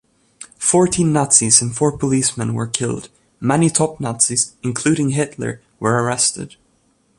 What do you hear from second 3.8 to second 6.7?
Nazis, including Hitler, were arrested.